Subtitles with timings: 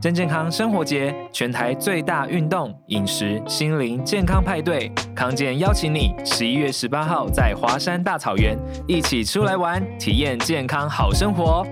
[0.00, 8.58] 真健康生活节，全台最大运动、饮食、心灵健康派对，康健邀请你十一月十八号在华山大草原
[8.88, 11.66] 一起出来玩，体验健康好生活。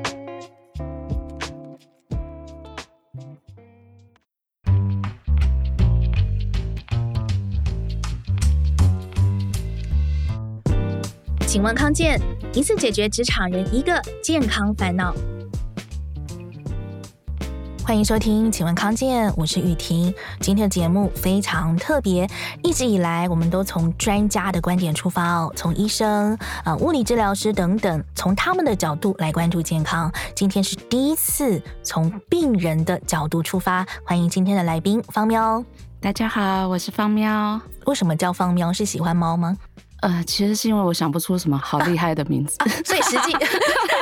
[11.47, 12.21] 请问康健
[12.53, 15.15] 一次解决职场人一个健康烦恼。
[17.89, 20.15] 欢迎收听，请问康健，我是雨婷。
[20.41, 22.29] 今天的节目非常特别，
[22.63, 30.13] 一直以来我们都从专家的观点出发哦，从医生、啊物理治疗师等等，从他们的角度来关注健康。
[30.35, 35.65] 今天是第一次从病人的角度出发，欢迎今天的来宾方喵。
[35.99, 37.59] 大家好，我是方喵。
[37.87, 38.71] 为什么叫方喵？
[38.71, 39.57] 是喜欢猫吗？
[40.03, 43.33] 呃，其实是因为我想不出什么好厉害的名字，啊 啊、所以实际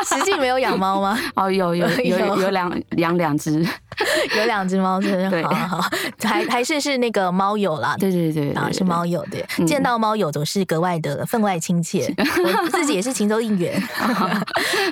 [0.07, 1.19] 实际没有养猫吗？
[1.37, 2.51] 哦，有有有有。
[2.57, 3.61] 两养两只，
[4.39, 5.91] 有两只猫，真的好好，
[6.23, 13.83] 还还是是那个猫友啦，对对对，啊是猫友，对，见到猫友总是格外的分外亲切，我自己也是情州应援。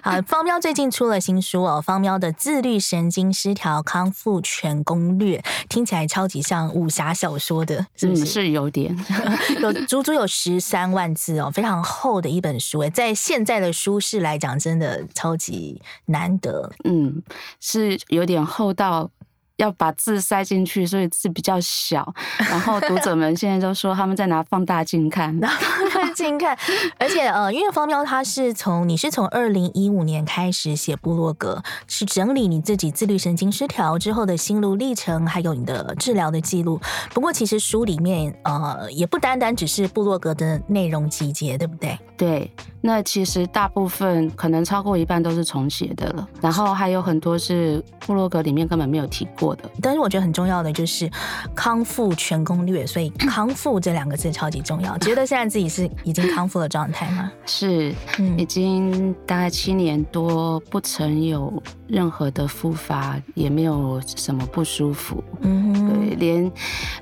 [0.03, 8.25] 啊，方喵最近出了新书哦，《方喵的自律神经失调康复全攻略》，听起来超级像武侠小说的，是不是？
[8.27, 8.95] 是有点，
[9.61, 10.85] 有足足有十三。
[10.95, 16.71] 万字哦，非常厚的一本书诶，在现在的书市来讲，真的超级难得。
[16.85, 17.23] 嗯，
[17.61, 19.11] 是有点厚到。
[19.59, 22.13] 要把字塞进去，所以字比较小。
[22.39, 26.59] 然后读者 们现在都说他们在拿放大镜看，拿放大镜看。
[26.99, 36.81] 而且呃，因为方喵他是从你是从二零一五年开始写部落格，是整理你自己自律神经失调之后的心路历程，还有你的治疗的记录。
[37.11, 41.97] 不过其实书里面呃也不单单只是部落格的内容集结，对不对？
[42.17, 42.51] 对。
[42.87, 49.63] 那其实大部分可能超过一半都是重写的了，然后还有很多是部落格里面根本没有提过的。
[49.81, 51.11] 但是我觉得很重要的就是
[51.55, 54.99] 康复全攻略，所以 康复这两个字超级重要。
[54.99, 57.33] 觉得现在自己是已经康复的状态吗？
[57.47, 57.95] 是，
[58.37, 61.51] 已经大概七年多，不曾有
[61.87, 65.25] 任何的复发，也没有什么不舒服。
[65.41, 66.53] 嗯哼，对，连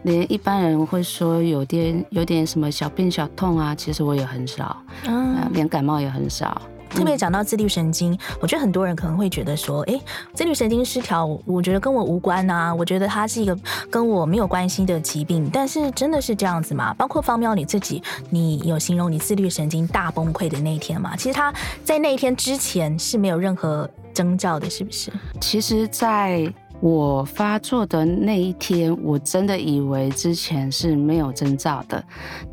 [0.05, 4.81] 连一般人会说有点有点什么小病小痛啊，其实我也很少。
[5.07, 5.73] 嗯，连。
[5.73, 9.99] 感冒也很少，特别讲到自律神经，我觉得很多人可能会觉得说，哎，
[10.35, 13.57] 自律神经失调，我觉得跟我无关啊，我觉得它是一个
[13.91, 15.49] 跟我没有关系的疾病。
[15.51, 16.93] 但是真的是这样子吗？
[16.99, 21.17] 包括方喵你自己，你有形容你自律神经大崩溃的那一天吗？
[21.17, 21.51] 其实他
[21.83, 25.11] 在那一天之前是没有任何征兆的，是不是？
[25.41, 26.53] 其实，在
[26.83, 32.05] 我发作的那一天，我真的以为之前是没有征兆的，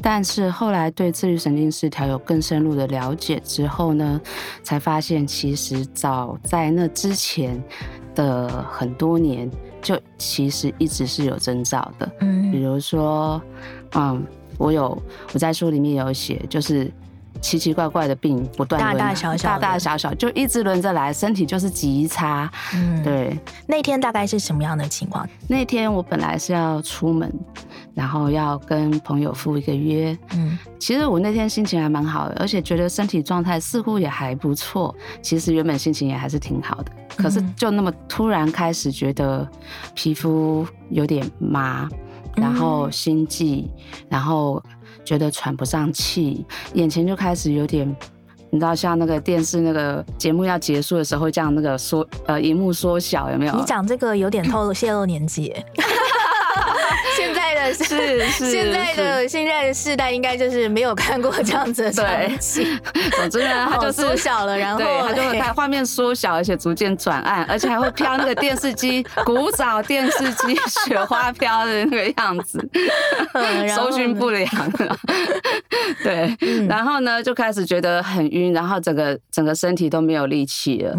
[0.04, 4.22] 但是后来对自律神经失调有更深入的了解之后呢，
[4.62, 7.60] 才发现其实早在那之前
[8.14, 9.50] 的很多年，
[9.82, 12.12] 就其实一直是有征兆的。
[12.20, 13.42] 嗯，比如说，
[13.96, 14.24] 嗯，
[14.60, 14.96] 我有
[15.34, 16.92] 我在书里面有写，就是。
[17.42, 22.52] 奇奇怪怪的病不断，大大小小，大大小小就一直轮着来，身体就是极差。
[22.74, 23.38] 嗯，对。
[23.66, 25.28] 那天大概是什么样的情况？
[25.48, 27.32] 那天我本来是要出门，
[27.94, 30.18] 然后要跟朋友赴一个约。
[30.34, 34.94] 嗯，其实我那天心情还蛮好的，而且觉得身体状态似乎也还不错。
[35.22, 39.48] 其实原本心情也还是挺好的，可是就那么突然开始觉得
[39.94, 41.88] 皮肤有点麻，
[42.36, 43.70] 然后心悸，
[44.10, 44.62] 然后。
[45.04, 47.88] 觉得喘不上气，眼前就开始有点，
[48.50, 53.54] 你知道，像那个电视那个节目要结束的时候，这样那个缩呃，荧幕缩小有没有？
[53.56, 55.54] 你讲这个有点透露泄露年纪。
[57.74, 62.06] 是是现在的现在的世代应该就是没有看过这样子的场
[62.40, 62.80] 景。
[63.18, 72.60] 总之呢，它就是缩小了，然后 它就会画面缩小，而且逐渐转暗，而且还会飘那个电视机 古早电视机雪花飘的那个样子，
[73.76, 74.50] 收讯不良。
[76.04, 76.36] 对，
[76.68, 80.96] 然后呢就开始觉得很晕，然后整个整个身体都没有力气了。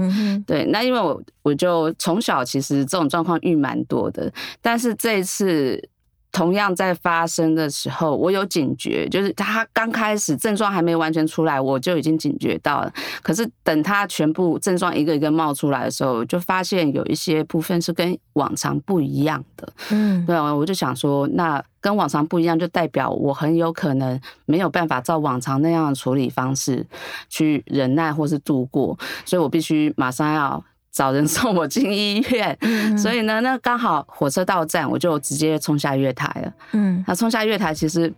[0.47, 4.31] 对，那因为我我就从小其实这种状况遇蛮多的，
[4.61, 5.89] 但是这一次。
[6.33, 12.93] 同样在发生的时候，我有警觉，就是他刚开始症状还没完全出来，我就已经警觉到了。
[13.23, 19.73] 可是等他全部症状一个一个冒出来的时候，就发现有一些部分是跟往常不一样的。
[19.91, 26.87] 嗯，对，我就想说，那跟往常不一样，就代表我很有可能没有办法照往常那样的处理方式
[27.29, 30.65] 去忍耐或是度过，所以我必须马上要。
[30.93, 36.53] 找人送我进医院，嗯、所以呢，那刚好火车到站，我就直接冲下月台了。
[36.73, 38.13] 嗯，那冲下月台，其实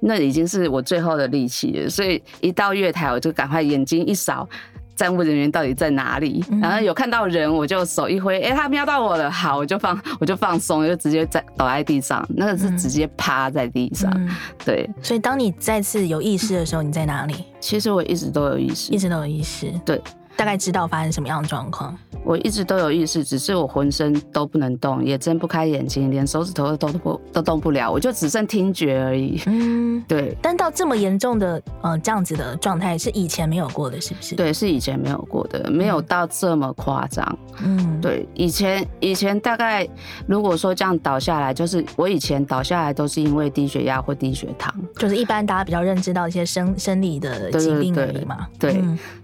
[0.00, 1.88] 那已经是我最后的力气了。
[1.88, 4.46] 所以一到月台，我就赶快眼睛一扫，
[4.94, 14.28] 站务人员到底在哪里，然后有看到人我就手一挥，哎、欸，他瞄到我了，好，我就放 我就放松，就直接在倒在地上，那个是直接趴在地上，嗯、
[14.64, 14.88] 对。
[15.02, 17.46] 所以当你再次有意识的时候，你在哪里？
[17.58, 19.98] 其实我一直都有意识，一直都有意识，对。
[20.36, 21.96] 大概知道发生什么样的状况。
[22.24, 29.40] 我一直都有意识，只是我浑身都不能动，也睁不开眼睛，连手指头都动不都动不了，我就只剩听觉而已。
[29.46, 30.36] 嗯， 对。
[30.40, 34.36] 但到这么严重的呃这样子的状态，是以前没有过的，是不是？
[34.36, 37.38] 对，是以前没有过的，没有到这么夸张。
[37.64, 39.88] 嗯，对，以前以前大概
[40.24, 48.46] 如果说这样倒下来，就是我以前倒下来都是因为低血压或低血糖，就是一般大家比较认知到一些生生理的疾病而已嘛。
[48.60, 48.80] 对。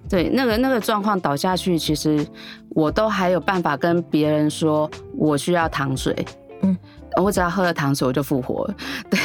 [0.09, 2.27] 对，那个那个状况倒下去，其实
[2.71, 6.27] 我都还有办法跟别人说我需要糖水，
[6.63, 6.77] 嗯，
[7.23, 8.75] 我只要喝了糖水我就复活了。
[9.11, 9.21] 对，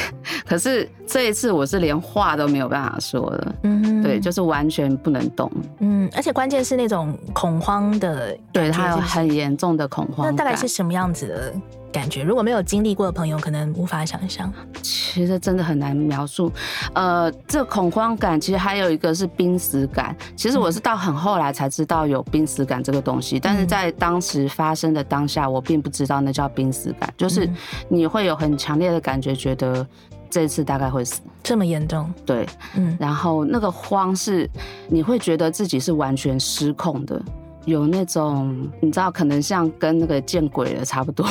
[0.45, 10.27] 可是这一次我是连话都没有办法说了，嗯哼，对，就是完全不能动，嗯，而且关键是那种恐慌的，对，他有很严重的恐慌。
[10.27, 11.53] 那大概是什么样子的？
[11.93, 14.51] 感觉如果没有经历过的朋友，可能无法想象。
[14.81, 16.51] 其实真的很难描述。
[16.93, 20.15] 呃，这恐慌感其实还有一个是濒死感。
[20.35, 27.13] 其实我是到很后来才知道有濒死感这个东西，但是在当时发生的当下，我并不知道那叫濒死感。
[27.15, 27.47] 就是
[27.87, 29.85] 你会有很强烈的感觉，觉得
[30.31, 31.21] 这次大概会死。
[31.43, 32.11] 这么严重？
[32.25, 32.97] 对，嗯。
[32.99, 34.49] 然后那个慌是
[34.89, 37.21] 你会觉得自己是完全失控的。
[37.65, 41.27] 有那种你知道，可能像跟那个见鬼了差不多。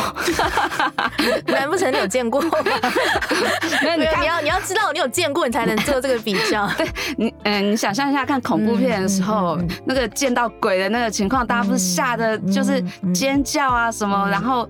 [1.46, 2.50] 难不成你有见过吗？
[3.82, 6.66] 没有，你你要你要知道你有见过，你才能做这个比较。
[6.78, 6.86] 对
[7.16, 12.82] 你，嗯、呃，你想象一下，看恐怖片的时候，嗯、那个见到鬼的那个情况，大家不是吓得就是
[13.12, 14.68] 尖叫啊什么，然后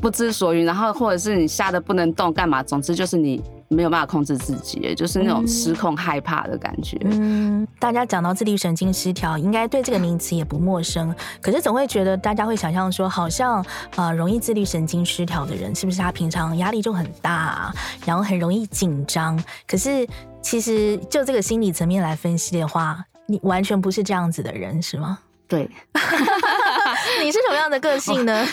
[0.00, 2.62] 不知所云，然后或者是你吓得不能动干嘛？
[2.62, 3.42] 总之就是你。
[3.72, 6.98] 没有办法控制自己，就是那种失控、害怕的感觉。
[7.04, 11.14] 嗯，大家讲到自律神经失调，应该对这个名词也不陌生。
[11.40, 13.64] 可是总会觉得，大家会想象说，好像
[13.94, 17.72] 呃，容易自律神经失调的人，是不是他平常压力就很大，
[18.04, 19.40] 然后很容易紧张？
[19.68, 20.04] 可是
[20.42, 25.16] 其实就这个心理层面来分析的话，你完全不是这样子的人，是吗？
[25.50, 25.68] 对。
[27.22, 28.46] 你是什么样的个性呢？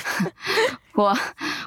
[0.96, 1.16] 我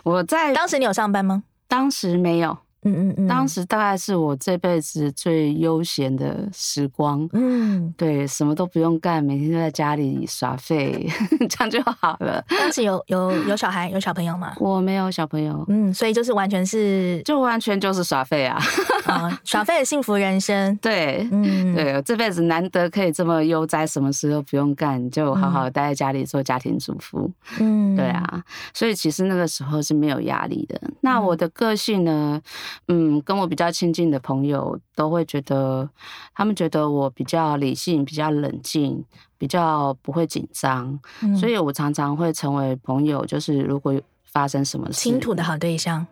[0.02, 1.44] 我在当时你有上班吗？
[1.66, 2.58] 当时没有。
[2.82, 7.28] 嗯嗯嗯，当时大概是我这辈子最悠闲的时光。
[7.34, 11.06] 嗯，对，什么都不用干，每天就在家里耍废，
[11.46, 12.42] 这样就好了。
[12.48, 14.54] 当时有有有小孩有小朋友吗？
[14.58, 15.62] 我没有小朋友。
[15.68, 18.58] 嗯，所以就是完全是，就完全就是耍废啊！
[19.06, 20.76] 啊，耍废的幸福人生。
[20.76, 27.30] 对，嗯，对，这辈子难得可以这么悠哉，什么事都不用干，就好好待在家里做家庭主妇。
[27.58, 28.42] 嗯，对啊，
[28.74, 30.80] 所以其实那个时候是没有压力的。
[31.00, 32.40] 那我的个性呢？
[32.88, 35.88] 嗯，跟我比较亲近的朋友都会觉得，
[36.34, 39.04] 他们觉得我比较理性、比较冷静、
[39.38, 43.24] 比较不会紧张，嗯、所以我常常会成为朋友。
[43.24, 43.94] 就是如果
[44.32, 46.06] 发生什么事，倾吐的好对象，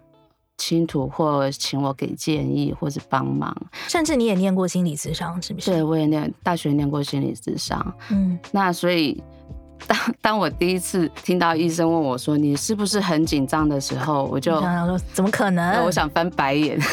[0.59, 3.57] 倾吐或请我给建议或者帮忙，
[3.87, 5.71] 甚至你也念过心理咨商，是不是？
[5.71, 7.95] 对，我也念大学念过心理咨商。
[8.11, 9.23] 嗯， 那所以。
[9.87, 15.85] 当当我第一次听到医生问我说，你是不是很紧张的时候，我就想说怎么可能？
[15.85, 16.77] 我想翻白眼。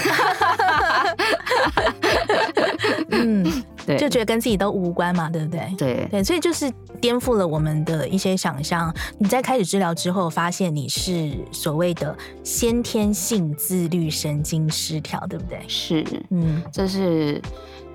[4.06, 5.74] 就觉得跟自己都无关嘛，对不对？
[5.78, 6.72] 对对，所以就是
[7.02, 8.94] 颠覆了我们的一些想象。
[9.18, 15.60] 你在开始治疗之后，发现你是所谓的先天性自律神经失调，对不对？
[15.68, 17.42] 是，嗯，这是。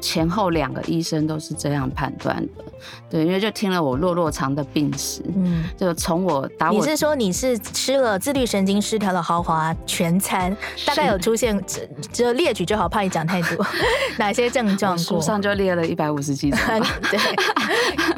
[0.01, 2.65] 前后两个医生都是这样判断的，
[3.11, 13.67] 对，因为就听了我落落长的病史，嗯，就从我打我，你是说你是吃了自律神经失调的豪华全餐，大概有出现，只就列举就好，怕你讲太多，
[14.19, 14.97] 哪些症状？
[14.97, 16.59] 书上就列了一百五十几种，
[17.11, 17.19] 对，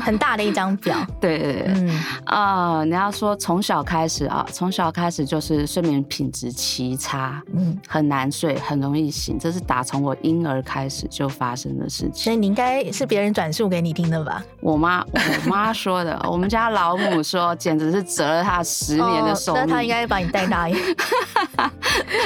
[0.00, 2.02] 很大的一张表， 对对对，嗯。
[2.24, 14.42] 啊、呃，你要说从小开始啊，从小开始就是睡眠品质奇差，嗯，很难睡，很容易醒，这是打从我婴儿开始就发生的事情，所以你应该是别人转述给你听的吧？
[14.60, 16.18] 我妈，我妈说的。
[16.30, 19.62] 我们家老母说，简直是折了她十年的寿命。
[19.66, 20.96] 那她应该把你带大一点，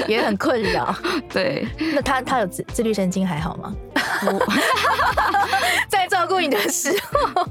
[0.08, 0.94] 也很困扰。
[1.32, 3.74] 对，那她她有自自律神经还好吗？
[5.88, 6.90] 在照顾你的时
[7.34, 7.46] 候，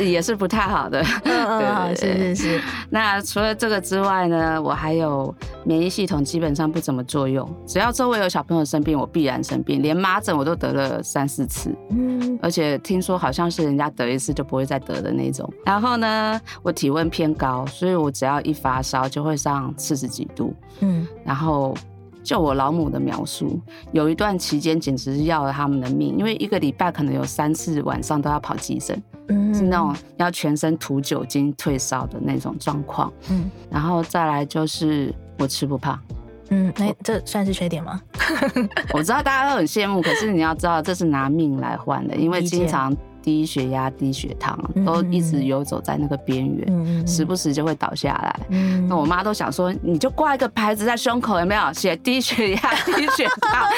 [0.00, 1.02] 也是不太好的。
[1.24, 2.62] 嗯嗯， 是是是。
[2.90, 7.48] 那除了这个之外呢，我还有免疫系统基本上不怎么作用。
[7.66, 11.74] 只要周围有小朋友生病，我必然生病，连麻疹我都得了三四次。
[11.90, 15.50] 嗯，而且听说好像是人家得一次就不会再得的那种。
[15.64, 20.54] 然后呢，我体温偏高，所以我只要一发烧就会上四十几度。
[20.80, 21.74] 嗯，然后。
[22.28, 23.58] 就我老母的描述，
[23.90, 33.10] 有一段期间简直是要了他们的命，因为一个礼拜可能有三次晚上都要跑急诊，嗯，是那种要全身涂酒精退烧的那种状况。
[33.30, 35.98] 嗯，然后再来就是我吃不胖。
[36.50, 37.98] 嗯，那这算是缺点吗？
[38.92, 42.94] 我知道大家都很羡慕，可是你要知道这是拿命来换的，因为经常。
[43.22, 48.40] 低血压、低血糖，都一直游走在那个边缘，嗯，时不时就会倒下来。
[48.88, 53.68] 那我妈都想说，你就挂一个牌子在胸口，有没有写低血压、低血糖？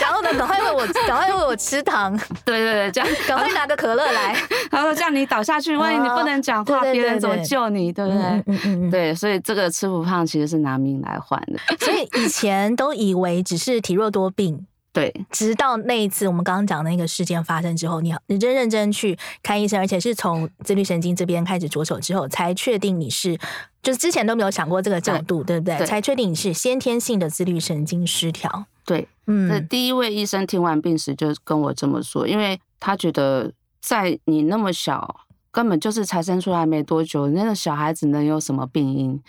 [0.00, 2.16] 然后呢，赶快喂我，赶快喂我吃糖。
[2.44, 4.36] 对对对，这样赶快拿个可乐来。
[4.70, 7.92] 然后这样你倒下去，万一你不能讲话，别人怎么救你？
[7.92, 8.20] 对不对？
[8.20, 8.90] 嗯嗯嗯。
[8.90, 11.58] 对，所以这个吃不胖其实是拿命来换的。
[11.78, 14.66] 所以以前都以为只是体弱多病。
[14.92, 23.38] 对，直到那一次我们刚刚讲的那个事件发生之后，你认真认真去看医生，而且是从自律神经这边开始着手之后，才确定你是，
[23.84, 25.78] 就是之前都没有想过这个角度，对，对不对？
[25.78, 28.66] 对，才确定你是先天性的自律神经失调。
[28.84, 35.20] 对，嗯，那第一位医生听完病史就跟我这么说，因为他觉得在你那么小，
[35.52, 39.22] 根本就是才生出来没多久，那个小孩子能有什么病因？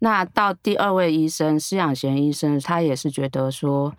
[0.00, 3.94] 那到第二位医生施养贤医生，他也是觉得说。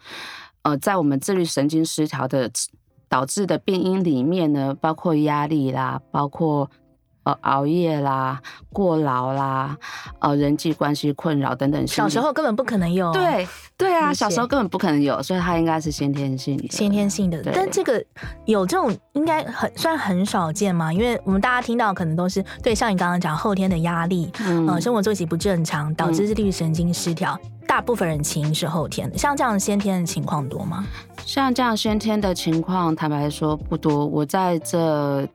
[0.67, 2.51] 呃，在我们自律神经失调的
[3.07, 6.69] 导致的病因里面呢，包括压力啦，包括
[7.27, 8.39] 呃熬夜啦、
[8.71, 9.77] 过劳啦、
[10.19, 11.85] 呃人际关系困扰等等。
[11.85, 13.11] 小时候根本不可能有。
[13.11, 16.67] 对对啊，小时候根本不可能有，所以它应该是先天性的。
[16.69, 18.01] 先天性的，但这个
[18.45, 27.37] 有这种应该很算很少见嘛，因为我们大家听到可能都是对，像你刚刚讲后天的压力，嗯、呃，生活作息不正常导致自律神经失调。
[27.43, 30.85] 嗯大部分人起因是后天的，像这样先天的情况多吗？
[31.25, 34.05] 像这样先天的情况，坦白说不多。
[34.05, 35.27] 我在这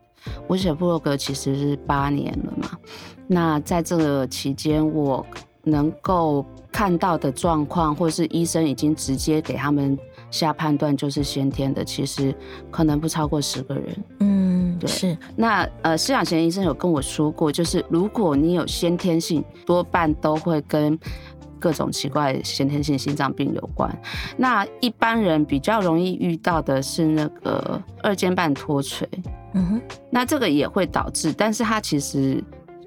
[0.47, 2.79] 我写部落格其实是八年了嘛，
[3.27, 5.25] 那在这个期间，我
[5.65, 9.97] 能够看到的状况，或是医生已经直接给他们
[10.31, 12.35] 下判断就是先天的，其实
[12.71, 14.05] 可能不超过十个人。
[14.21, 14.89] 嗯，对。
[14.89, 15.17] 是。
[15.37, 20.99] 那呃，施养贤医生有跟我说过，就是如果你有先天性，多半都会跟。
[21.63, 23.97] 各种奇怪先天性心脏病有关，
[24.37, 29.09] 那一般人比较容易遇到的是那个二尖瓣脱垂，
[29.55, 32.43] 嗯哼，那这个也会导致，但是它其实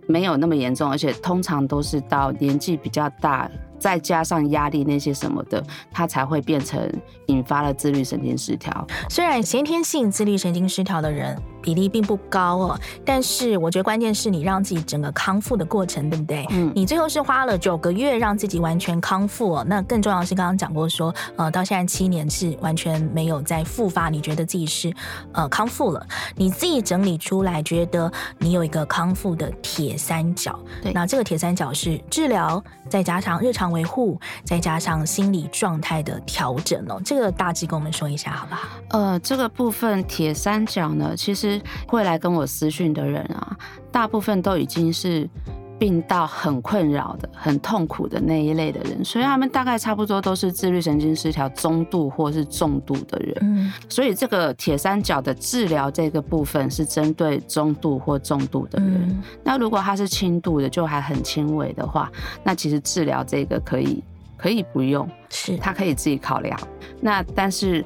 [0.10, 3.50] 没有那么严重，而且通常都是到年纪比较大。
[3.86, 6.92] 再加上压力那些什么的，它才会变成
[7.28, 8.88] 引发了自律神经失调。
[9.12, 16.48] 虽然先天性自律神经失调的人比例并不高哦，但是我觉得关键是你让自己整个康复的过程，对不对？
[16.50, 16.72] 嗯。
[16.74, 19.64] 你最后是花了九个月让自己完全康复哦。
[19.68, 24.92] 那更重要的是刚刚讲过说，呃，到现在七年是完全没有再复发，你觉得自己是
[25.32, 26.04] 呃康复了？
[26.36, 30.60] 你自己整理出来，觉得你有一个康复的铁三角。
[30.82, 30.92] 对。
[30.92, 33.75] 那这个铁三角是治疗，再加上日常。
[33.76, 38.68] 维护，再加上心理状态的调整哦，这个大致跟我们说一下好不好？
[38.90, 43.58] 呃，这个部分铁三角呢，其实会来跟我私讯的人啊，
[43.92, 45.30] 大部分都已经是。
[45.78, 53.38] 病到很困扰的、很痛苦的那一类的人，所以他们大概差不多都是自律神经失调中度或是重度的人。
[53.42, 59.08] 嗯，所以这个铁三角的治疗这个部分是针对中度或重度的人。
[59.10, 62.12] 嗯，那如果他是轻度的，就还很轻微的话，
[62.44, 64.04] 那其实治疗这个可以
[64.38, 66.60] 可以不用，是他可以自己考量。
[67.02, 67.84] 那但是。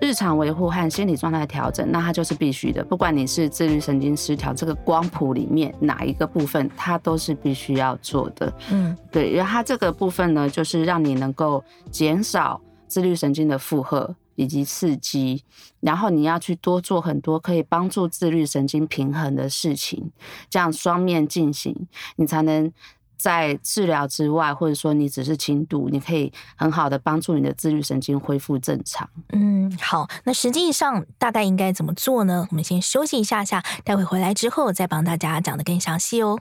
[0.00, 2.84] 日常维护和心理状态调整，那它就是必须的。
[2.84, 8.52] 不管你是自律神经失调这个光谱里面哪一个部分，它都是必须要做的。
[8.70, 15.42] 嗯，对，因为它这个部分呢，就是让你能够减少自律神经的负荷以及刺激，
[15.80, 20.12] 然后你要去多做很多可以帮助自律神经平衡的事情，
[20.48, 22.72] 这样双面进行，你才能。
[23.18, 29.08] 在治疗之外，或者说你只是轻度，你可以很好的帮助你的自律神经恢复正常。
[29.32, 32.46] 嗯，好，那实际上大概应该怎么做呢？
[32.50, 36.38] 我们先休息一下下，待会回来之后再帮大家讲的更详细哦。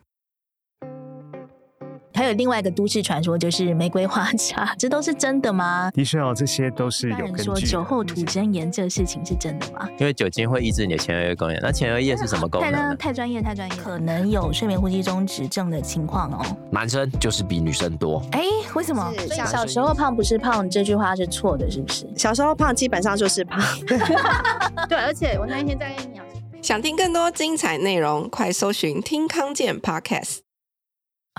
[2.17, 5.91] 还有另外一个都市传说，就是玫瑰花茶， 这都是真的吗？
[5.93, 7.43] 的确哦，这些都是有根据。
[7.43, 9.87] 说酒后吐真言，这个事情是真的吗？
[9.99, 11.59] 因为酒精会抑制你的前额叶功能。
[11.61, 12.71] 那前额叶是什么功能？
[12.71, 16.43] 太太专业，太专业，可能有睡眠呼吸中止症的情况哦。
[16.71, 18.19] 男生就是比女生多。
[18.31, 19.13] 哎，为什么？
[19.45, 22.09] 小时候胖不是胖，这句话是错的，是不是？
[22.15, 23.61] 小时候胖基本上就是胖。
[24.89, 25.95] 对，而且我那一天在。
[26.63, 30.46] 想听更多精彩内容，快搜寻听康健 Podcast。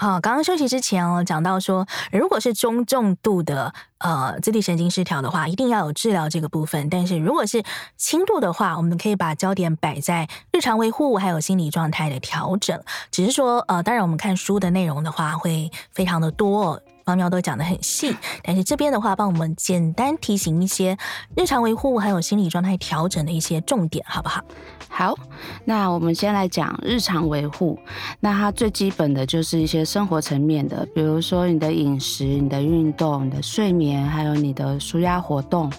[0.01, 6.89] 好，刚刚休息之前哦，讲到说，如果是中重度的呃自律神经失调的话，一定要有治疗这个部分。
[6.89, 7.65] 但是如果是
[7.97, 12.81] 轻度的话，我们可以把焦点摆在日常维护还有心理状态的调整。
[13.11, 16.81] 只是说，呃，当然我们看书的内容的话，会非常的多。
[17.09, 20.95] 方喵都讲得很细，但是这边的话，帮我们简单提醒一些
[21.35, 24.45] 日常维护还有心理状态调整的一些重点，好不好？
[24.91, 25.19] 好，
[25.65, 27.79] 那我们先来讲日常维护。
[28.21, 35.73] 那它最基本的就是一些生活层面的，比如说你的饮食、你的运动、你的睡眠，还有你的舒压活动。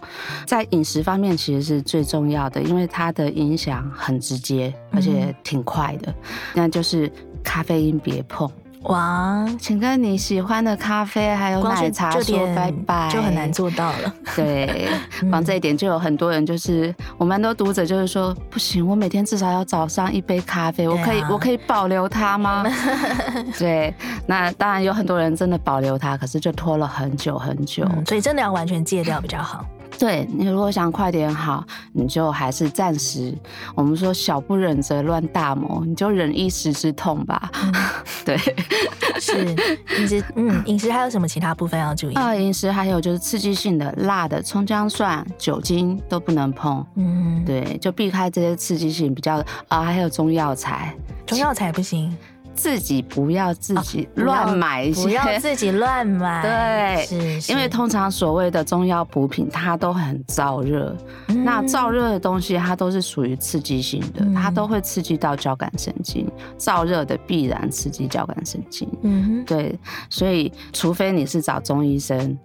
[0.47, 6.11] 在饮食方面，其实是最重要的，因为它的影响很直接，而且挺快的。
[6.11, 6.15] 嗯、
[6.55, 7.11] 那就是
[7.43, 8.49] 咖啡因别碰。
[8.83, 14.13] 哇，请跟你喜欢的咖啡还有奶茶说拜拜，就很难做到了。
[14.35, 14.87] 对，
[15.29, 22.65] 光这一点就有很多人，就是我们很多读者就是说，不行，我每天至少要早上一杯咖啡，我可以，我可以保留它吗？
[23.59, 23.93] 对，
[24.25, 29.65] 那当然有很多人真的保留它，可是就拖了很久很久，嗯，所以真的要完全戒掉比较好。
[29.97, 33.33] 对，你如果想快点好，你就还是暂时。
[33.75, 37.51] 我们说小不忍则乱大谋，你就忍一时之痛吧。
[37.61, 37.73] 嗯、
[38.23, 38.37] 对，
[39.19, 39.55] 是
[39.97, 42.13] 饮食，嗯， 饮食还有什么其他部分要注意？
[42.13, 46.85] 啊，饮食还有就是刺激性的、辣的、葱姜蒜、酒精都不能碰。
[46.95, 52.15] 嗯，对，就避开这些刺激性比较啊，还有中药材，中药材不行。
[52.59, 56.41] 自己不要自己乱买一些，不要自己乱买。
[56.43, 60.93] 对，是，是，因为通常所谓的中药补品，它都很燥热。
[61.27, 66.29] 嗯、那燥热的东西，它都是属于刺激性的，嗯、它都会刺激到交感神经。
[66.57, 68.89] 燥热的必然刺激交感神经。
[69.03, 72.37] 嗯哼，对，所以除非你是找中医生。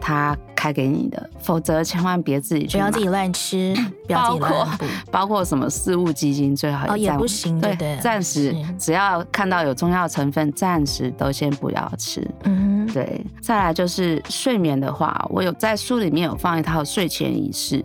[0.00, 3.74] 他开给你的，否则千万别自己去买， 不要自己乱吃，
[4.06, 12.26] 不要自己乱，包括 包括什么事物基金最好也不行，对对，暂时只要看到有中药成分，暂时都先不要吃。
[12.44, 13.24] 嗯，对。
[13.40, 17.84] 再来就是睡眠的话，我有在书里面有放一套睡前仪式，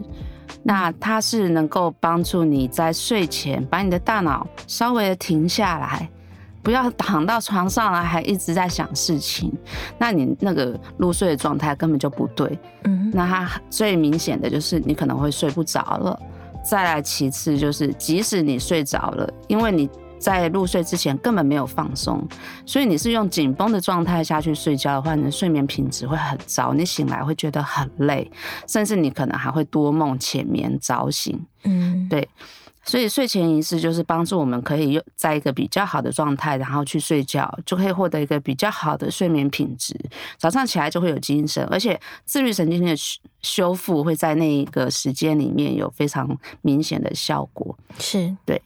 [0.63, 6.09] 那它是能够帮助你在睡前把你的大脑稍微的停下来。
[6.61, 9.51] 不要躺到床上了，还一直在想事情，
[9.97, 12.59] 那你那个入睡的状态根本就不对。
[12.83, 16.19] 嗯，那它最明显的就是你可能会睡不着了。
[16.63, 19.89] 再来，其次就是即使你睡着了，因为你
[20.19, 22.21] 在入睡之前根本没有放松，
[22.65, 28.29] 所以你是用紧绷的状态下去睡觉的话，你的睡眠品质会很糟，你醒来会觉得很累，
[28.67, 31.39] 甚至你可能还会多梦、浅眠、早醒。
[31.63, 32.27] 嗯，对。
[32.89, 39.95] 所以睡前仪式就是帮助我们可以用在一个比较好的状态，然后去睡觉，就可以获得一个比较好的睡眠品质。
[40.37, 42.95] 早上起来就会有精神，而且自律神经的
[43.43, 47.77] 修复会在那一个时间里面有非常明显的效果。
[47.99, 48.59] 是对。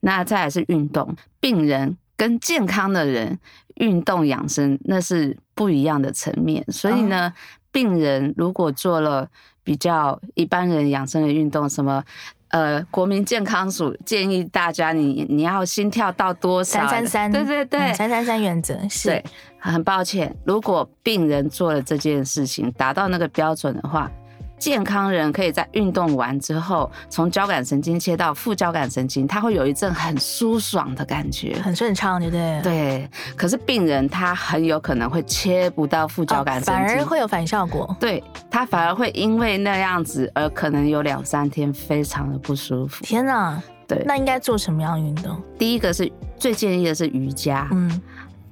[0.00, 3.38] 那再来是运动，病人跟健康的人
[3.74, 6.64] 运动养生那是不一样的层面。
[6.72, 7.30] 所以呢，
[7.70, 9.28] 病人如果做了
[9.62, 12.02] 比较一般人养生的运动，什么？
[12.48, 16.80] 呃，国民健康署建议大家你，你你要心跳到多少？
[16.80, 19.08] 三三三，对对对，三三三原则是。
[19.08, 19.24] 对，
[19.58, 24.10] 很抱歉，如果病人做了这件事情，达到那个标准的话。
[24.58, 32.60] 健康人可以在运动完之后，从交感神经切到副交感神经，他会有一阵很舒爽的感觉，很顺畅，对不对？
[32.62, 33.10] 对。
[33.36, 37.94] 可是病人他很有可能会切不到副交感神经，哦，反而会有反效果。
[38.00, 43.04] 对，他反而会因为那样子而可能有两三天非常的不舒服。
[43.04, 43.62] 天哪！
[43.88, 45.40] 对，那应该做什么样运动？
[45.56, 47.68] 第一个是最建议的是瑜伽。
[47.70, 48.02] 嗯。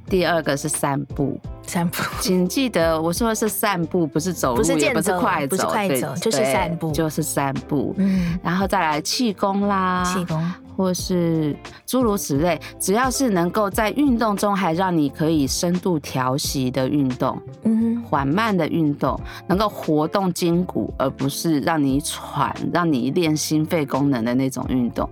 [0.06, 4.74] 第二个是散步，散步，请记得我说的是散步，不是走路，不是
[5.18, 7.94] 快走，不是快走，就是散步，就是散步。
[7.96, 25.08] 嗯，然后再来气功啦，气功，或是诸如此类，只要是能够在运动中还让你可以深度调息的运动，嗯，缓慢的运动，能够活动筋骨，而不是让你喘、让你练心肺功能的那种运动。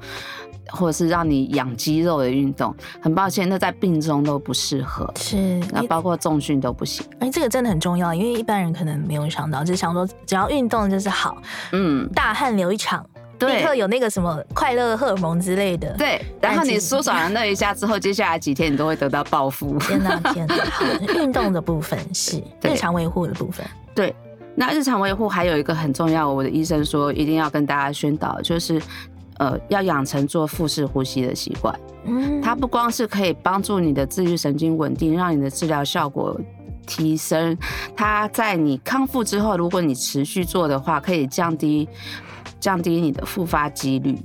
[0.68, 5.12] 或者是让你养肌肉的运动，很抱歉，那在病中都不适合。
[5.16, 7.04] 是，那包括重训都不行。
[7.18, 11.36] 哎，这个真的很重要，因为一般人可能没有想到，就是想说只要运动就是好，
[11.72, 13.04] 嗯，大汗流一场，
[13.38, 15.92] 对，立刻有那个什么快乐荷尔蒙之类的。
[15.98, 19.76] 对，然后你舒爽了那一下之后，接下来几天你都会得到报复。
[19.80, 20.54] 天哪， 天哪！
[20.70, 23.66] 好，运动的部分是日常维护的部分。
[23.94, 24.14] 对，
[24.54, 28.80] 那日常维护还有一个很重要，我的医生说一定要跟大家宣导，就是。
[29.42, 31.76] 呃，要养成做腹式呼吸的习惯。
[32.04, 36.40] 嗯，它不光是可以帮助你的自律神经稳定，让你的治疗效果
[36.86, 37.58] 提升。
[37.96, 41.88] 它在你康复之后，如果你持续做的话，可以降低
[42.60, 44.16] 降低你的复发几率。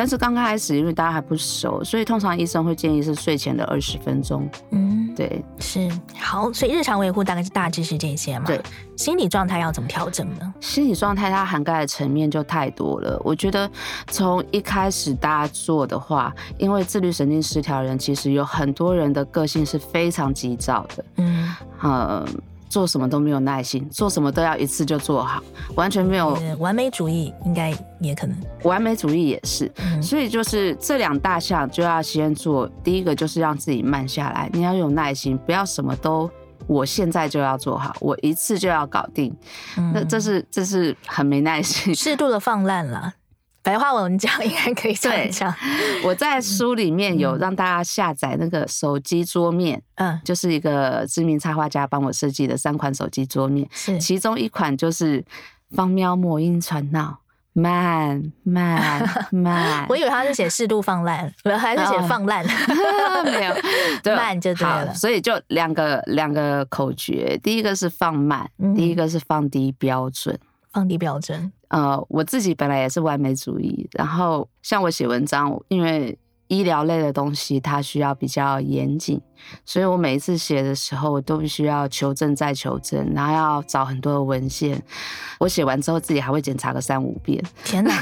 [0.00, 4.48] 但是刚开始，因为大家还不熟，所以通常医生会建议是睡前的二十分钟。
[4.70, 6.50] 嗯，对，是好。
[6.54, 8.46] 所以日常维护大概是大致是这些嘛？
[8.46, 8.58] 对，
[8.96, 10.54] 心理状态要怎么调整呢？
[10.58, 13.20] 心理状态它涵盖的层面就太多了。
[13.22, 13.70] 我觉得
[14.06, 21.04] 从一开始大家做的话，因为自律神经失调人其实有很多人的个性是非常急躁的。
[21.16, 22.26] 嗯，呃，
[22.70, 25.42] 做什么都没有耐心，做什么都要一次就做好，
[25.74, 29.70] 完全没有完美主义，应该也可能完美主义也是。
[29.78, 32.70] 嗯、所以就是这两大项就要先做。
[32.84, 36.30] 第一个就是让自己慢下来，你要有耐心，不要什么都
[36.68, 39.36] 我现在就要做好，我一次就要搞定。
[39.76, 43.12] 嗯、那这是这是很没耐心， 适度的放烂了。
[43.62, 45.54] 白话文讲应该可以这样讲。
[46.02, 55.24] 我在书里面有让大家下载那个手机桌面，嗯，就是一个知名插画家帮我设计的三款手机桌面，是其中一款就是
[55.70, 57.18] 芳喵魔音传脑，
[57.52, 59.86] 慢慢 慢。
[59.90, 62.42] 我以为他是写适度放烂， 还是写放烂？
[63.24, 63.54] 没有，
[64.02, 64.94] 对，慢就对了。
[64.94, 70.38] 所以就两个两个口诀，第一个是放慢，第一个是放低标准。
[70.72, 71.52] 放低标准。
[71.70, 76.16] 呃，我自己本来也是完美主义，然后像我写文章，因为
[76.48, 79.20] 医疗类的东西它需要比较严谨，
[79.64, 84.82] 所以我每一次写的时候，我都必须要求证再求证，然后要找很多的文献。
[85.38, 87.40] 我写完之后，自己还会检查个三五遍。
[87.62, 87.92] 天哪，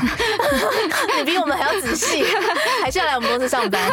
[1.18, 2.22] 你比我们还要仔细，
[2.83, 3.81] 还是要来我们公司上班？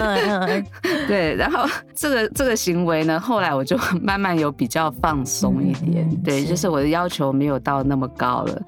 [0.00, 0.66] 嗯嗯，
[1.06, 8.62] 对，然后这个这个行为呢，后来我就慢慢有比较放松一点，嗯、对，是就是我的要求没有到那么高了。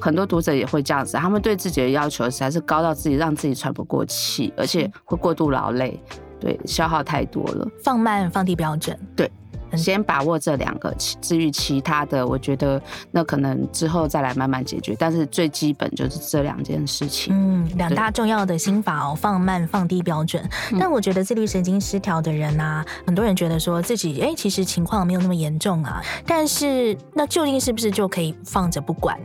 [0.00, 5.98] 很多读者也会这样子，他们对自己的要求实在是高到自己让自己喘不过气，而且会过度劳累，
[6.38, 7.66] 对，消耗太多了。
[7.82, 9.30] 放慢，放低标准，对。
[9.76, 14.94] 先把握这两个，至于其他的，我觉得那可能之后再来慢慢解决。
[14.98, 17.34] 但是最基本就是这两件事情。
[17.34, 20.42] 嗯，两大重要的心法哦，放慢、放低标准。
[20.72, 26.02] 嗯、但我觉得自律神经失调的人啊，很多人觉得说自己哎，其实情况没有那么严重啊。
[26.26, 29.18] 但是那究竟是不是就可以放着不管？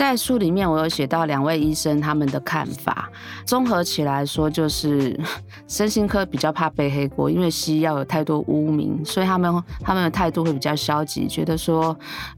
[0.00, 3.10] 在书里面，我有写到两位医生他们的看法，
[3.44, 5.14] 综合起来说，就是
[5.68, 11.94] 身心科比较怕背黑锅，因为西医要有太多污名，所以他们他们的态度会比较消极，觉得说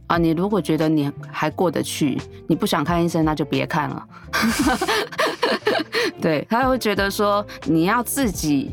[0.09, 4.07] 啊，你如果觉得你还过得去，你不想看医生，那就别看了。
[6.21, 8.73] 对，他会觉得说你要自己。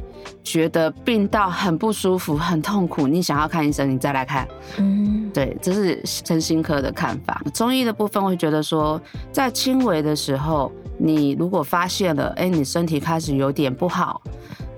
[0.49, 4.47] 觉得病到很不舒服、很痛苦，你想要看医生，你再来看。
[4.77, 7.39] 嗯，对，这是身心科的看法。
[7.53, 8.99] 中医的部分会觉得说，
[9.31, 14.19] 在轻微的时候，你如果发现了，哎，你身体开始有点不好。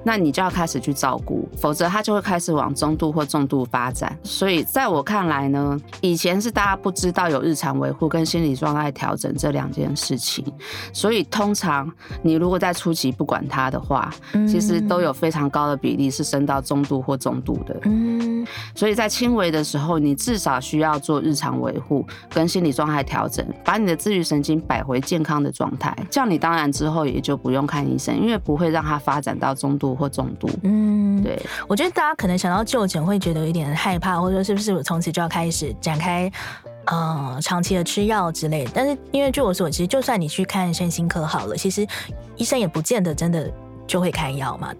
[0.03, 4.17] 那你就要开始去照顾，否则它就会开始往中度或重度发展。
[4.23, 10.43] 所以在我看来呢，以前是大家不知道有日常维护跟心理状态调整这两件事情，
[10.91, 11.91] 所以通常
[12.23, 14.11] 你如果在初期不管它的话，
[14.49, 17.79] 其实都有非常高的比例是升到中度或重度的。
[17.83, 29.90] 嗯，所以在轻微的时候，你至少需要做日常维护跟心理状态调整，把你的自律神经摆回健康的状态，这样你当然之后也就不用看医生，因为不会让它发展到中度。
[29.95, 36.31] 或中毒，嗯，对，我觉得大家可能想到就诊会觉得有点害怕，或者说是不是我从此就要开始展开
[36.85, 38.71] 呃长期的吃药之类的。
[38.73, 41.85] 但是因为据我所知，就算你去看身心科好了，其实
[42.35, 43.51] 医生也不见得真的
[43.85, 44.73] 就会开药嘛。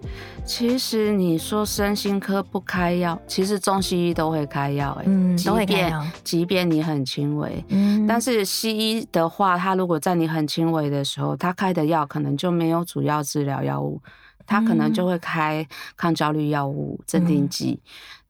[0.44, 14.00] 其实你说身心科不开药，其实中西医都会开药，哎，嗯，都会开药，即便你很轻微，嗯，但是西医的话，他如果在你很轻微的时候，他开的药可能就没有主要治疗药物。
[14.52, 17.80] 他可能就会开抗焦虑药物、镇定剂，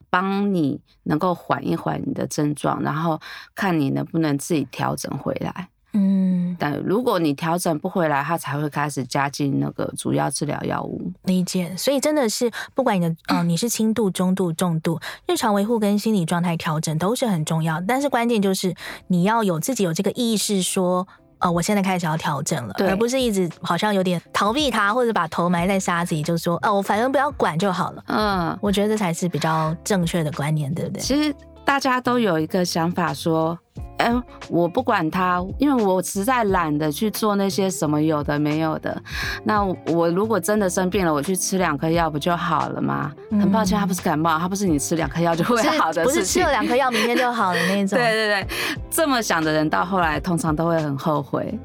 [0.09, 3.21] 帮你能够缓一缓你的症状，然后
[3.57, 5.69] 看你能不能自己调整回来。
[5.95, 11.11] 嗯，但如果你调整不回来，他才会开始加进那个主要治疗药物。
[11.25, 17.81] 理解，所以真的是不管你的嗯、呃，你是轻度、中度、重度，日常维护跟心理状态调整都是很重要。
[17.81, 18.73] 但是关键就是
[19.09, 21.09] 你要有自己有这个意识说。
[21.43, 28.05] 哦，我现在开始要调整了，而不是一直好像有点逃避他，或者把头埋在沙子里，就说哦，我反正不要管就好了。
[28.07, 31.01] 嗯，我觉得这才是比较正确的观念，对不对？
[31.03, 33.59] 其实大家都有一个想法说。
[33.99, 34.13] 哎，
[34.49, 39.01] 我不管他，因为我实在懒得去做那些什么有的没有的。
[39.45, 43.13] 那我如果真的生病了，我去吃两颗药不就好了吗？
[43.31, 47.91] 嗯、很抱歉，他不是感冒，他不是你吃两颗药就会好的事情，不是吃了两颗药明天就好了那种。
[47.97, 48.47] 对对对，
[48.91, 51.57] 这么想的人到后来通常都会很后悔。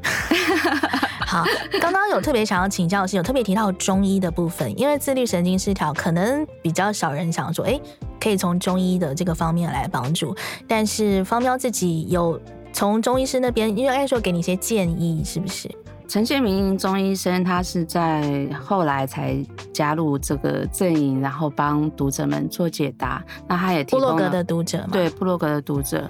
[1.26, 1.44] 好，
[1.82, 7.82] 刚刚有特别想要请教的是，有特别提到中医的部分，因为自律神经失调可能比较少人想说，哎。
[8.28, 10.36] 可以从中医的这个方面来帮助，
[10.68, 12.38] 但是方喵自己有
[12.74, 15.72] 从中医师那边，因为按说给你一些建议，是不是？
[16.08, 19.38] 陈建明中医生，他是在后来才
[19.74, 23.24] 加入这个阵营，然后帮读者们做解答。
[23.48, 26.10] 那他也提供了部落格的读者，对布洛格的读者，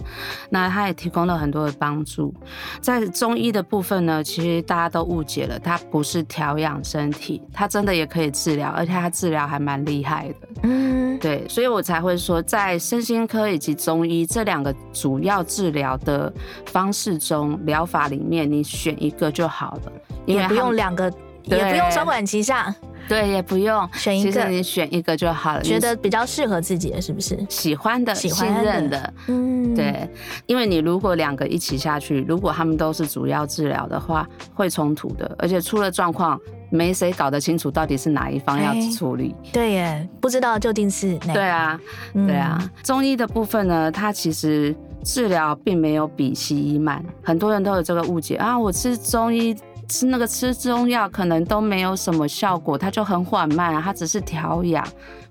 [0.49, 2.33] 那他也提供了很多的帮助。
[2.79, 10.35] 在中医的部分呢，其实大家都误解了，他不是调养身体，他真的也可以治疗，而且他治疗还蛮厉害的。
[10.63, 10.87] 嗯。
[10.97, 16.31] 嗯，对，所以我才会说，在身心科以及中医这两个主要治疗的
[16.65, 19.86] 方式中，疗法里面你选一个就好了，
[20.25, 21.11] 也不用两个，
[21.43, 22.73] 也不用双管齐下。
[23.07, 25.61] 对，也不用选一个，其实你选一个就好了。
[25.61, 27.39] 觉得比较适合自己的是不是？
[27.47, 30.09] 喜欢的、喜欢信任的，嗯，对。
[30.45, 36.37] 因为你如果两个一起下去，如果他们都是主要治疗的话，会冲突的，而且出了状况，
[36.69, 39.33] 没谁搞得清楚到底是哪一方要处理。
[39.53, 41.33] 对耶，不知道究竟是哪。
[41.33, 41.79] 对啊，
[42.13, 42.57] 对啊。
[42.61, 49.55] 嗯、中医的部分呢，它其实治疗并没有比西医慢，很多人都有这个误解啊，我吃中医。
[49.87, 54.85] 吃那个吃中药可能都没有什么效果，它就很缓慢啊，它只是调养，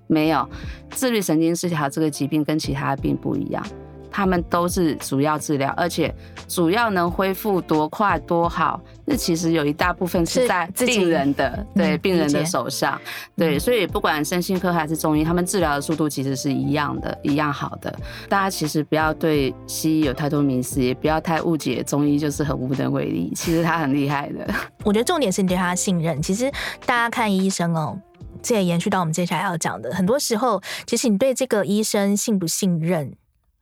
[0.07, 0.47] 没有
[0.91, 3.63] 自律神经失调这个疾病跟其他病不一样。
[4.11, 6.13] 他们都是主要治疗，而且
[6.47, 12.99] 主要能恢复多快多好，那其实有一大部分是在病人的对病人的手上。
[13.35, 17.93] 对，所以不管身心科还是中医，他们治疗的速度其实是一样的，一样好的。
[18.29, 24.47] 大家其实不要对西医有太多迷思，也不要太误解中医就是很无能为力，其实他很厉害的。
[24.83, 26.21] 我觉得重点是你对他信任。
[26.21, 26.51] 其实
[26.85, 27.99] 大家看医生哦，
[28.41, 33.13] 这也延续到我们接下来要讲的，很多时候其实你对这个医生信不信任，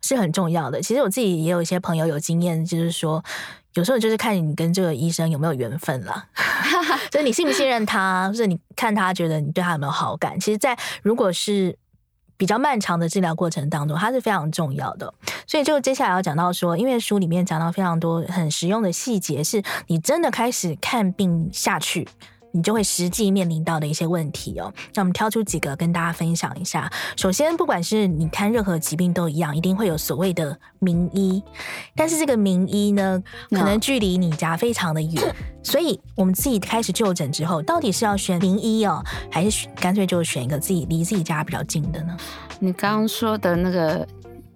[0.06, 0.82] 是很重要的。
[0.82, 3.24] 其实我自己也有一些朋友有经验，就是说，
[3.74, 6.26] 有时候就是看你跟这个医生有没有缘分了，
[7.12, 10.39] 所以你信不信任他，或者你看他觉得你对他有没有好感。
[10.39, 11.76] 其实，在如果是
[12.38, 15.13] 比较漫长的治疗过程当中，它是非常重要的。
[15.48, 22.08] 所以，就接下来要讲到说，因为书里面讲到非常多很实用的细节，是你真的开始看病下去。
[22.56, 24.74] 你就会实际面临到的一些问题哦。
[24.94, 26.89] 那我们挑出几个跟大家分享一下。
[27.18, 31.44] 首先，不管是你看任何疾病都一样，一定会有所谓的名医，
[31.94, 42.15] 但是这个名医呢，可能距离你家非常的远，所以我们自己开始就诊之后，到底是要选名医哦，还是干脆就选一个自己离自己家比较近的呢？
[42.60, 44.08] 你刚刚说的那个。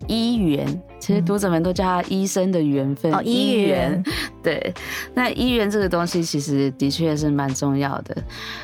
[0.07, 3.11] 医缘，其实读者们都叫他医生的缘分。
[3.11, 4.03] 哦，医缘，
[4.43, 4.71] 对。
[5.15, 8.15] 那医缘这个东西，其实的确是蛮重要的。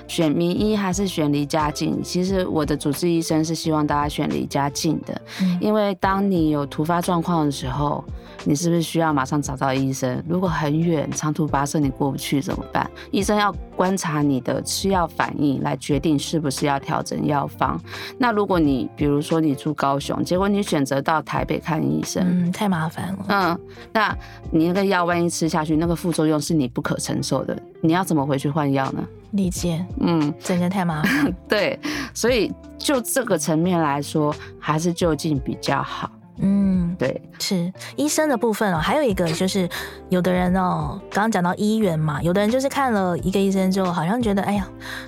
[0.08, 2.03] 选名医还是选离家近？
[2.03, 8.05] 其实我的主治医生是希望大家选离家近的，嗯、因为当你有突发状况的时候，
[8.43, 10.23] 你是不是需要马上找到医生？
[10.29, 12.88] 如果很远，长途跋涉你过不去怎么办？
[13.10, 17.81] 医生要观察你的吃药反应来决定是不是要调整药方。
[18.19, 23.26] 那如果你比如说你住高雄，结果你选择到台北看医生，嗯，太麻烦了。
[23.30, 23.60] 嗯，
[23.93, 24.17] 那
[24.52, 29.04] 你那个药万一吃下去，那个副作用是你不可承受的，你要怎么回去换药呢？
[29.32, 29.86] 理解。
[30.00, 31.34] 嗯，真的太麻烦。
[31.48, 31.80] 对，
[32.13, 36.10] 所以就这个层面来说，还是就近比较好。
[36.38, 38.78] 嗯，对，是医生的部分哦。
[38.78, 39.69] 还有一个就是，
[40.10, 44.67] 有的人哦，刚刚讲到医院嘛，有的人就是看了一个医生之后，好像觉得哎呀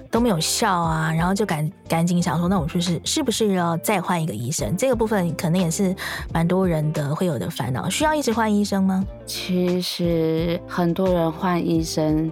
[0.10, 4.76] 都没有效啊，然后就赶赶紧想说，那我就是是不是要再换一个医生？
[4.78, 5.96] 这个部分可能也是
[6.34, 7.90] 蛮多人的会有的烦恼。
[7.90, 9.04] 需要一直换医生吗？
[9.26, 12.32] 其实很多人换医生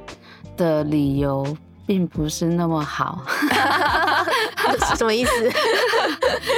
[0.55, 1.45] 的理由。
[1.87, 3.21] 并不是那么好，
[4.97, 5.51] 什么意思？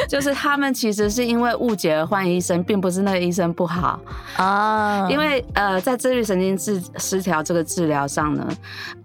[0.10, 4.00] 就是他们其实是因为误解而换医生，并不是那个医生不好
[4.38, 5.02] 啊。
[5.02, 5.12] Oh.
[5.12, 8.48] 因为呃，在自律神经治失调这个治疗上呢，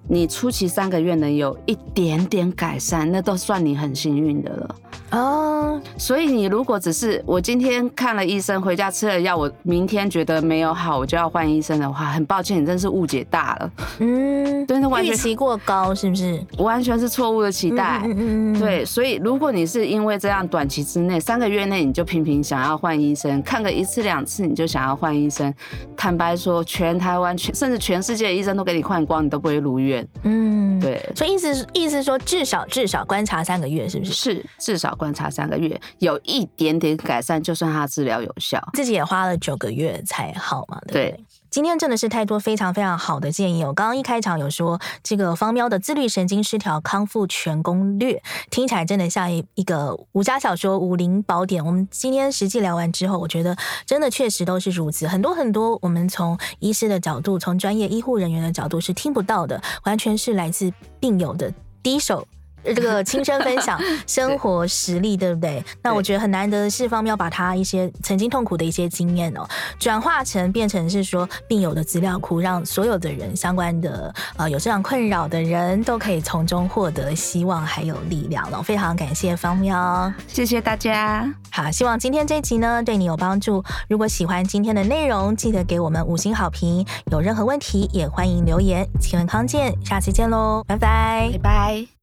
[0.09, 4.75] 你初期三个月能有一点点改善，那都算你很幸运的了。
[5.11, 13.71] 哦，oh, 所以你如果只是我今天看了医生，回家吃了药，我明天觉得没有好，我就要换医生的话，很抱歉，你真是误解大了。
[13.99, 16.43] 嗯，对，那完全预期过高，是不是？
[16.59, 18.01] 完全是错误的期待。
[18.05, 18.59] 嗯嗯嗯。
[18.59, 25.53] 对，所以如果你是因为这样短期之内三个月内你就频频想要换医生，看个一次两次你就想要换医生，
[25.97, 30.07] 坦白说，全台湾全甚至全世界的医生都给你换光，你都不会如愿。
[30.23, 31.05] 嗯，对。
[31.17, 34.13] 所以意思意思说至少至少观察三个月，是不是？
[34.13, 34.93] 是，至少。
[35.03, 38.63] 观察三个月，有一点点改善，就算他治疗有效。
[38.75, 41.11] 自己也花了九个月才好嘛，对不对？
[41.11, 41.25] 对。
[41.53, 43.63] 今天真的是太多非常非常好的建议。
[43.63, 51.63] 我刚刚一开场有说这个方喵的自律神经失调康复全攻略，听起来真的像一一个武侠小说武林宝典。
[51.63, 55.07] 我们今天实际聊完之后，我觉得真的确实都是如此。
[55.07, 62.27] 很多很多，我们从医师的角度，从专业医护人员的角度是听不到的，完全是来自病友的第一手。
[62.65, 65.63] 这个亲身分享 生活实例，对不对？
[65.83, 69.47] 那我觉得很难得的是，方喵把他一些曾经痛苦的一些经验哦，
[69.79, 78.63] 转化成变成是说病友的资料库，让所有的人相关的呃有这样困扰的人都可以从中获得希望还有力量了。
[78.63, 81.29] 非常感谢方喵，谢谢大家。
[81.51, 83.63] 好，希望今天这集呢对你有帮助。
[83.89, 86.87] 如果喜欢今天的内容，记得给我们五星好评。
[87.11, 88.87] 有任何问题也欢迎留言。
[89.01, 92.02] 请问康健，下期见喽，拜拜，拜拜。